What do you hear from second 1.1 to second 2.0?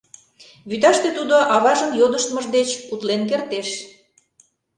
тудо аважын